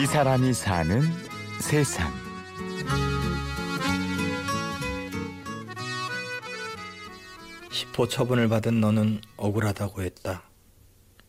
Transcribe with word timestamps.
이 0.00 0.06
사람이 0.06 0.54
사는 0.54 1.02
세상. 1.60 2.10
시포 7.70 8.08
처분을 8.08 8.48
받은 8.48 8.80
너는 8.80 9.20
억울하다고 9.36 10.00
했다. 10.00 10.44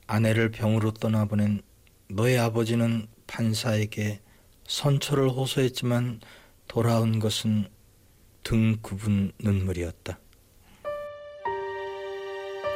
아내를 0.07 0.52
병으로 0.52 0.91
떠나보낸 0.91 1.61
너의 2.07 2.39
아버지는 2.39 3.07
판사에게 3.27 4.21
선처를 4.67 5.27
호소했지만 5.27 6.21
돌아온 6.69 7.19
것은 7.19 7.67
등 8.41 8.77
굽은 8.81 9.33
눈물이었다. 9.41 10.17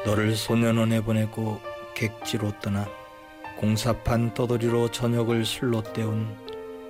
너를 0.05 0.35
소년원에 0.35 0.99
보내고 0.99 1.61
객지로 1.95 2.59
떠나 2.59 3.04
공사판 3.65 4.35
떠돌이로 4.35 4.91
저녁을 4.91 5.43
술로 5.43 5.81
때운 5.81 6.27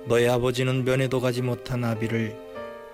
너의 0.08 0.28
아버지는 0.28 0.84
면회도 0.84 1.22
가지 1.22 1.40
못한 1.40 1.82
아비를 1.82 2.36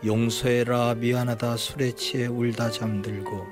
용서해라 0.07 0.95
미안하다 0.95 1.57
술에 1.57 1.91
취해 1.91 2.29
울다 2.29 2.71
잠들고 2.71 3.45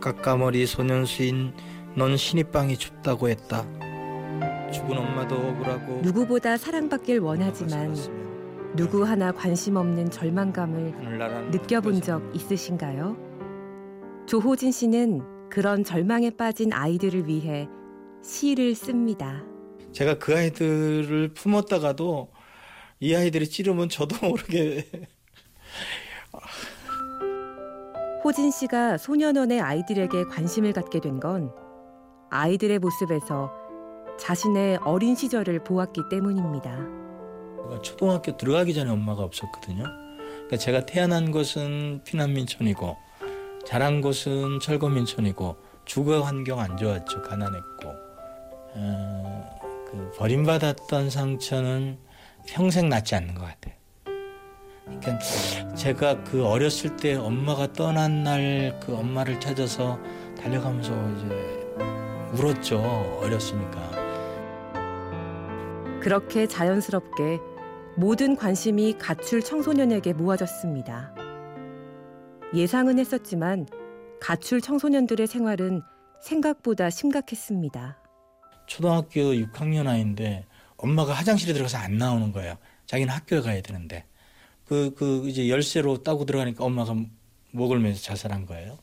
깎아머리 0.00 0.64
소년수인 0.64 1.54
넌 1.96 2.16
신입방이 2.16 2.76
춥다고 2.76 3.28
했다. 3.30 3.66
죽은 4.70 4.96
엄마도 4.96 5.34
억울하고 5.34 6.02
누구보다 6.02 6.56
사랑받길 6.56 7.18
원하지만 7.18 7.96
누구 8.76 9.04
하나 9.04 9.32
관심 9.32 9.74
없는 9.74 10.10
절망감을 10.10 11.50
느껴본 11.50 12.00
적 12.02 12.22
있으신가요? 12.32 13.16
조호진 14.26 14.70
씨는 14.70 15.48
그런 15.50 15.82
절망에 15.82 16.30
빠진 16.30 16.72
아이들을 16.72 17.26
위해 17.26 17.68
시를 18.32 18.74
씁니다. 18.74 19.42
제가 19.92 20.18
그 20.18 20.36
아이들을 20.36 21.32
품었다가도 21.32 22.30
이 23.00 23.14
아이들이 23.14 23.48
찌르면 23.48 23.88
저도 23.88 24.16
모르게 24.28 24.86
호진 28.22 28.50
씨가 28.50 28.98
소년원의 28.98 29.60
아이들에게 29.62 30.24
관심을 30.24 30.74
갖게 30.74 31.00
된 31.00 31.18
건 31.20 31.50
아이들의 32.30 32.78
모습에서 32.80 33.50
자신의 34.20 34.76
어린 34.84 35.14
시절을 35.14 35.64
보았기 35.64 36.02
때문입니다. 36.10 36.76
초등학교 37.82 38.36
들어가기 38.36 38.74
전에 38.74 38.90
엄마가 38.90 39.22
없었거든요. 39.22 39.84
그러니까 39.84 40.56
제가 40.58 40.84
태어난 40.84 41.30
곳은 41.30 42.02
피난민촌이고 42.04 42.94
자란 43.64 44.02
곳은 44.02 44.60
철거민촌이고 44.60 45.56
주거 45.86 46.20
환경 46.20 46.60
안 46.60 46.76
좋았죠. 46.76 47.22
가난했고 47.22 48.07
어, 48.78 49.84
그 49.90 50.12
버림받았던 50.18 51.10
상처는 51.10 51.98
평생 52.46 52.88
낫지 52.88 53.14
않는 53.14 53.34
것 53.34 53.42
같아요. 53.42 53.74
그러니까 54.84 55.18
제가 55.74 56.24
그 56.24 56.46
어렸을 56.46 56.96
때 56.96 57.14
엄마가 57.14 57.72
떠난 57.72 58.22
날 58.24 58.78
그 58.88 58.96
엄마를 58.96 59.38
찾아서 59.38 59.98
달려가면서 60.40 60.92
이제 61.12 61.68
울었죠. 62.32 62.78
어렸으니까. 63.22 63.90
그렇게 66.00 66.46
자연스럽게 66.46 67.38
모든 67.96 68.36
관심이 68.36 68.96
가출 68.98 69.42
청소년에게 69.42 70.12
모아졌습니다. 70.14 71.14
예상은 72.54 72.98
했었지만 72.98 73.66
가출 74.20 74.60
청소년들의 74.60 75.26
생활은 75.26 75.82
생각보다 76.22 76.88
심각했습니다. 76.88 77.98
초등학교 78.68 79.32
6학년 79.32 79.88
아이인데 79.88 80.44
엄마가 80.76 81.12
화장실에 81.12 81.52
들어가서 81.52 81.78
안 81.78 81.98
나오는 81.98 82.30
거예요. 82.30 82.56
자기는 82.86 83.12
학교에 83.12 83.40
가야 83.40 83.60
되는데. 83.60 84.04
그, 84.66 84.94
그, 84.96 85.28
이제 85.28 85.48
열쇠로 85.48 86.02
따고 86.02 86.24
들어가니까 86.24 86.64
엄마가 86.64 86.94
목을 87.50 87.80
매서 87.80 88.00
자살한 88.02 88.46
거예요. 88.46 88.78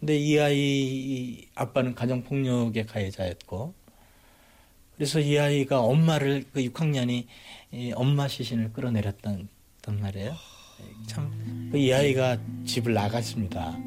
근데 0.00 0.18
이 0.18 0.38
아이 0.38 1.48
아빠는 1.54 1.94
가정폭력의 1.94 2.86
가해자였고, 2.86 3.72
그래서 4.96 5.20
이 5.20 5.38
아이가 5.38 5.80
엄마를, 5.80 6.44
그 6.52 6.60
6학년이 6.60 7.26
엄마 7.94 8.28
시신을 8.28 8.72
끌어내렸단 8.72 9.48
말이에요. 9.86 10.34
참, 11.06 11.70
그이 11.72 11.92
아이가 11.94 12.36
집을 12.66 12.92
나갔습니다. 12.92 13.78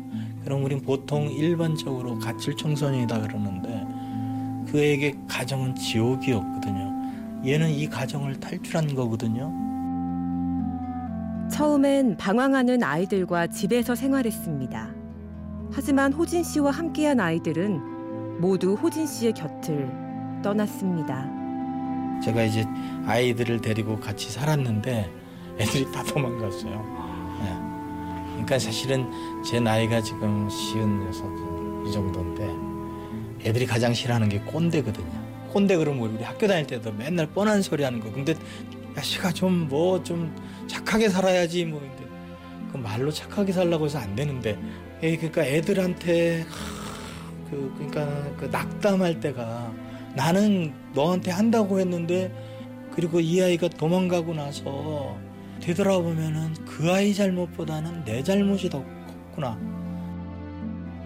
그럼 0.43 0.63
우린 0.63 0.81
보통 0.81 1.29
일반적으로 1.29 2.17
가출 2.19 2.55
청소년이다 2.55 3.21
그러는데, 3.21 3.76
그에게 4.71 5.15
가정은 5.27 5.75
지옥이었거든요. 5.75 6.93
얘는 7.45 7.69
이 7.69 7.87
가정을 7.87 8.39
탈출한 8.39 8.93
거거든요. 8.93 9.53
처음엔 11.51 12.17
방황하는 12.17 12.83
아이들과 12.83 13.47
집에서 13.47 13.95
생활했습니다. 13.95 14.89
하지만 15.71 16.13
호진 16.13 16.43
씨와 16.43 16.71
함께한 16.71 17.19
아이들은 17.19 18.39
모두 18.39 18.73
호진 18.73 19.07
씨의 19.07 19.33
곁을 19.33 19.89
떠났습니다. 20.43 21.29
제가 22.23 22.43
이제 22.43 22.65
아이들을 23.05 23.61
데리고 23.61 23.99
같이 23.99 24.31
살았는데 24.31 25.09
애들이 25.59 25.91
다 25.91 26.03
도망갔어요. 26.03 27.37
네. 27.41 27.57
그러니까 28.31 28.59
사실은 28.59 29.09
제 29.43 29.59
나이가 29.59 30.01
지금 30.01 30.49
시은 30.49 31.07
여섯 31.07 31.25
이 31.87 31.91
정도인데 31.91 32.66
애들이 33.43 33.65
가장 33.65 33.93
싫어하는 33.93 34.29
게 34.29 34.39
꼰대거든요. 34.39 35.27
꼰대 35.51 35.77
그러면 35.77 36.09
우리 36.09 36.23
학교 36.23 36.47
다닐 36.47 36.67
때도 36.67 36.91
맨날 36.93 37.27
뻔한 37.27 37.61
소리 37.61 37.83
하는 37.83 37.99
거. 37.99 38.11
근데 38.11 38.35
야씨가 38.97 39.31
좀 39.31 39.67
뭐좀 39.69 40.03
좀 40.03 40.67
착하게 40.67 41.09
살아야지 41.09 41.65
뭐 41.65 41.79
근데 41.79 42.07
그 42.71 42.77
말로 42.77 43.11
착하게 43.11 43.51
살라고 43.51 43.85
해서 43.85 43.99
안 43.99 44.15
되는데 44.15 44.59
에 45.01 45.15
그러니까 45.15 45.45
애들한테 45.45 46.45
그 47.49 47.73
그러니까 47.75 48.35
그 48.37 48.45
낙담할 48.45 49.19
때가 49.19 49.71
나는 50.15 50.73
너한테 50.93 51.31
한다고 51.31 51.79
했는데 51.79 52.31
그리고 52.91 53.19
이 53.19 53.41
아이가 53.41 53.67
도망가고 53.67 54.33
나서 54.33 55.15
되돌아보면은 55.61 56.53
그 56.65 56.91
아이 56.91 57.13
잘못보다는 57.13 58.03
내 58.03 58.23
잘못이 58.23 58.69
더 58.69 58.83
컸구나. 59.37 59.57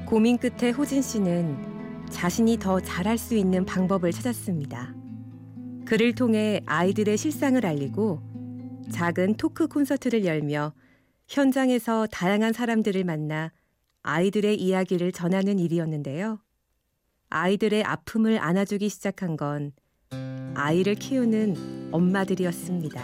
고민 0.06 0.38
끝에 0.38 0.72
호진 0.72 1.02
씨는 1.02 1.71
자신이 2.12 2.58
더 2.58 2.80
잘할 2.80 3.18
수 3.18 3.36
있는 3.36 3.66
방법을 3.66 4.12
찾았습니다. 4.12 4.94
그를 5.86 6.14
통해 6.14 6.62
아이들의 6.66 7.18
실상을 7.18 7.66
알리고 7.66 8.22
작은 8.92 9.36
토크 9.36 9.68
콘서트를 9.68 10.26
열며 10.26 10.74
현장에서 11.28 12.08
다양한 12.08 12.54
사람들을 12.54 13.04
만나 13.04 13.52
아이들의 14.04 14.62
이야기를 14.62 15.12
전하는 15.12 15.60
일이었는데요. 15.60 16.40
아이들의 17.30 17.84
아픔을 17.84 18.40
안아주기 18.40 18.90
시작한 18.90 19.38
건 19.38 19.72
아이를 20.54 20.96
키우는 20.96 21.90
엄마들이었습니다. 21.92 23.02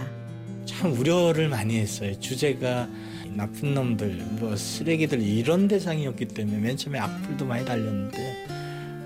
참 0.66 0.92
우려를 0.94 1.48
많이 1.48 1.78
했어요. 1.80 2.20
주제가 2.20 2.90
나쁜 3.36 3.74
놈들, 3.74 4.18
뭐 4.40 4.56
쓰레기들 4.56 5.22
이런 5.22 5.68
대상이었기 5.68 6.26
때문에 6.30 6.58
맨 6.58 6.76
처음에 6.76 7.00
악플도 7.00 7.46
많이 7.46 7.66
달렸는데 7.66 8.57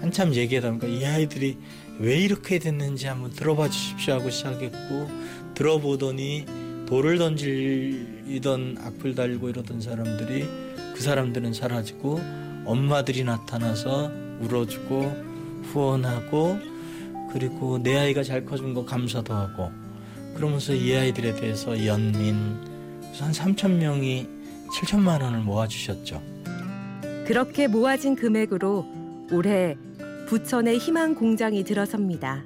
한참 0.02 0.34
얘기하다 0.34 0.70
보니까 0.70 0.88
이 0.88 1.06
아이들이 1.06 1.58
왜 2.00 2.18
이렇게 2.18 2.58
됐는지 2.58 3.08
한번 3.08 3.32
들어봐 3.32 3.70
주십시오 3.70 4.16
하고 4.16 4.30
시작했고 4.30 5.10
들어보더니 5.54 6.46
돌을 6.88 7.20
던지던 7.20 8.78
악플 8.82 9.16
달고 9.16 9.50
이러던 9.50 9.80
사람들이 9.80 10.46
그 10.96 11.02
사람들은 11.02 11.54
사라지고 11.54 12.20
엄마들이 12.66 13.24
나타나서 13.24 14.12
울어주고 14.42 15.64
후원하고 15.72 16.60
그리고 17.32 17.78
내 17.82 17.98
아이가 17.98 18.24
잘 18.24 18.44
커준 18.44 18.74
거 18.74 18.84
감사도 18.84 19.34
하고 19.34 19.72
그러면서 20.36 20.74
이 20.74 20.94
아이들에 20.96 21.36
대해서 21.36 21.86
연민 21.86 22.36
한 23.20 23.32
3천 23.32 23.78
명이 23.78 24.28
7천만 24.74 25.22
원을 25.22 25.40
모아주셨죠. 25.40 26.22
그렇게 27.28 27.68
모아진 27.68 28.16
금액으로 28.16 28.86
올해 29.32 29.78
부천에 30.32 30.78
희망 30.78 31.14
공장이 31.14 31.62
들어섭니다. 31.66 32.46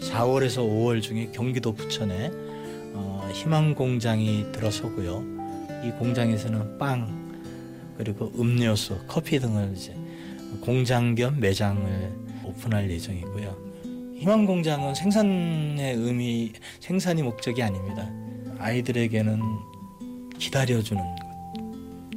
4월에서 0.00 0.66
5월 0.66 1.02
중에 1.02 1.28
경기도 1.30 1.74
부천에 1.74 2.30
어, 2.94 3.28
희망 3.34 3.74
공장이 3.74 4.46
들어서고요. 4.50 5.22
이 5.84 5.90
공장에서는 5.98 6.78
빵 6.78 7.36
그리고 7.98 8.32
음료수, 8.38 8.98
커피 9.06 9.38
등을 9.38 9.74
이제 9.76 9.94
공장 10.62 11.14
겸 11.14 11.38
매장을 11.38 11.84
오픈할 12.46 12.90
예정이고요. 12.90 14.14
희망 14.16 14.46
공장은 14.46 14.94
생산의 14.94 15.96
의미, 15.96 16.54
생산이 16.80 17.22
목적이 17.22 17.62
아닙니다. 17.62 18.10
아이들에게는 18.58 19.38
기다려주는 20.38 21.02
것. 21.02 21.16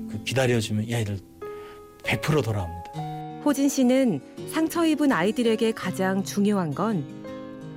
그 0.10 0.24
기다려주면 0.24 0.86
이 0.86 0.96
아이들 0.96 1.20
100% 2.04 2.42
돌아옵니다. 2.42 3.05
호진 3.46 3.70
씨는 3.70 4.22
상처 4.52 4.84
입은 4.86 5.12
아이들에게 5.12 5.72
가장 5.74 6.24
중요한 6.24 6.74
건 6.74 7.06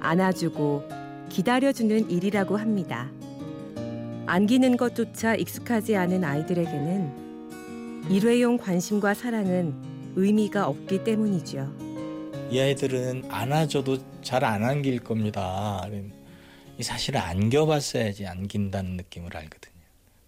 안아주고 0.00 0.88
기다려주는 1.28 2.10
일이라고 2.10 2.56
합니다. 2.56 3.10
안기는 4.26 4.78
것조차 4.78 5.34
익숙하지 5.34 5.94
않은 5.96 6.24
아이들에게는 6.24 8.08
일회용 8.08 8.56
관심과 8.56 9.12
사랑은 9.12 9.74
의미가 10.16 10.66
없기 10.66 11.04
때문이죠. 11.04 11.70
이 12.50 12.58
아이들은 12.60 13.24
안아줘도 13.28 13.98
잘 14.22 14.44
안 14.44 14.64
안길 14.64 15.00
겁니다. 15.00 15.86
사실은 16.80 17.20
안겨봤어야지 17.20 18.26
안긴다는 18.26 18.92
느낌을 18.96 19.36
알거든요. 19.36 19.74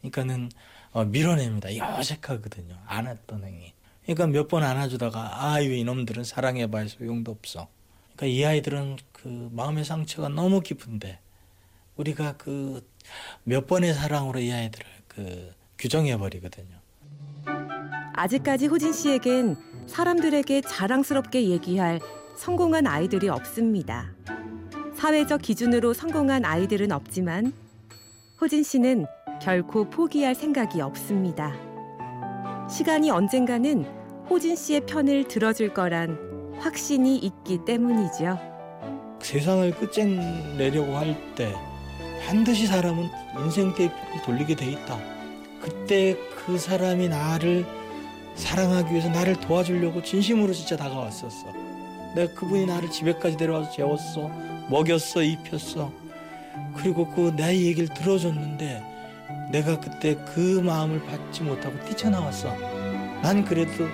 그러니까는 0.00 0.50
어, 0.92 1.04
밀어냅니다. 1.06 1.70
어색하거든요. 1.98 2.76
안았던 2.84 3.44
행위. 3.44 3.72
그러니까 4.04 4.26
몇 4.26 4.48
번 4.48 4.62
안아주다가 4.64 5.52
아유 5.52 5.72
이놈들은 5.74 6.24
사랑해봐야 6.24 6.88
소용도 6.88 7.32
없어. 7.32 7.68
그러니까 8.16 8.26
이 8.26 8.44
아이들은 8.44 8.96
그 9.12 9.48
마음의 9.52 9.84
상처가 9.84 10.28
너무 10.28 10.60
깊은데 10.60 11.18
우리가 11.96 12.36
그 12.36 12.82
몇 13.44 13.66
번의 13.66 13.94
사랑으로 13.94 14.38
이 14.40 14.52
아이들을 14.52 14.86
그 15.08 15.52
규정해 15.78 16.16
버리거든요. 16.16 16.76
아직까지 18.14 18.66
호진 18.66 18.92
씨에겐 18.92 19.56
사람들에게 19.86 20.60
자랑스럽게 20.62 21.48
얘기할 21.48 22.00
성공한 22.36 22.86
아이들이 22.86 23.28
없습니다. 23.28 24.12
사회적 24.94 25.40
기준으로 25.42 25.94
성공한 25.94 26.44
아이들은 26.44 26.92
없지만 26.92 27.52
호진 28.40 28.62
씨는 28.62 29.06
결코 29.42 29.88
포기할 29.88 30.34
생각이 30.34 30.80
없습니다. 30.80 31.69
시간이 32.70 33.10
언젠가는 33.10 33.84
호진 34.28 34.54
씨의 34.56 34.82
편을 34.86 35.24
들어줄 35.28 35.74
거란 35.74 36.16
확신이 36.58 37.18
있기 37.18 37.64
때문이죠. 37.64 38.38
세상을 39.20 39.70
끝장내려고 39.72 40.96
할 40.96 41.16
때 41.34 41.52
반드시 42.26 42.66
사람은 42.66 43.08
인생 43.44 43.74
테이프를 43.74 44.22
돌리게 44.24 44.54
돼 44.54 44.66
있다. 44.72 44.98
그때 45.60 46.16
그 46.46 46.58
사람이 46.58 47.08
나를 47.08 47.66
사랑하기 48.36 48.92
위해서 48.92 49.08
나를 49.08 49.36
도와주려고 49.40 50.02
진심으로 50.02 50.52
진짜 50.52 50.76
다가왔었어. 50.76 51.46
내가 52.14 52.32
그분이 52.34 52.66
나를 52.66 52.90
집에까지 52.90 53.36
데려와서 53.36 53.70
재웠어. 53.72 54.30
먹였어, 54.68 55.22
입혔어. 55.22 55.90
그리고 56.76 57.06
그 57.08 57.32
내 57.34 57.56
얘기를 57.56 57.88
들어줬는데 57.88 58.82
내가 59.50 59.78
그때 59.80 60.16
그 60.34 60.60
마음을 60.60 61.04
받지 61.04 61.42
못하고 61.42 61.78
뛰쳐나왔어. 61.84 62.54
난 63.22 63.44
그래도 63.44 63.86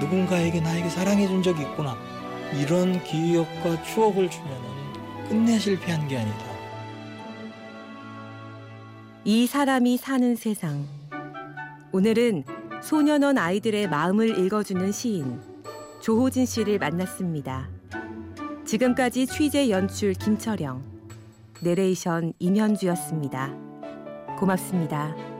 누군가에게 0.00 0.60
나에게 0.60 0.88
사랑해 0.88 1.26
준 1.26 1.42
적이 1.42 1.62
있구나. 1.62 1.96
이런 2.60 3.02
기억과 3.04 3.82
추억을 3.84 4.28
주면은 4.28 4.62
끝내 5.28 5.58
실패한 5.58 6.08
게 6.08 6.18
아니다. 6.18 6.54
이 9.24 9.46
사람이 9.46 9.96
사는 9.96 10.36
세상. 10.36 10.84
오늘은 11.92 12.44
소년원 12.82 13.38
아이들의 13.38 13.88
마음을 13.88 14.38
읽어주는 14.38 14.92
시인 14.92 15.40
조호진 16.02 16.44
씨를 16.44 16.78
만났습니다. 16.78 17.68
지금까지 18.66 19.26
취재 19.26 19.70
연출 19.70 20.12
김철영, 20.12 20.82
내레이션 21.62 22.34
임현주였습니다. 22.38 23.63
고맙습니다. 24.44 25.33